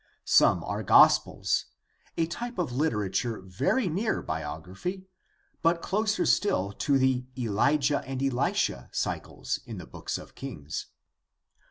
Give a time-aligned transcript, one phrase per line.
[0.25, 1.65] Some are gospels,
[2.17, 5.05] a type of literature very near biography
[5.61, 10.87] but closer still to the Elijah and Elisha cycles in the Books of Kings.